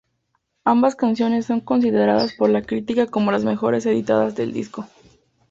Ambas 0.65 0.95
canciones 0.95 1.45
son 1.45 1.59
consideradas 1.59 2.33
por 2.33 2.49
la 2.49 2.63
crítica 2.63 3.05
como 3.05 3.31
las 3.31 3.43
mejores 3.43 3.85
editadas 3.85 4.33
del 4.33 4.51
disco. 4.51 4.87